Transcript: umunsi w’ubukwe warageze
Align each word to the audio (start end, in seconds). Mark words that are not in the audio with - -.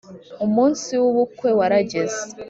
umunsi 0.45 0.91
w’ubukwe 1.01 1.49
warageze 1.59 2.21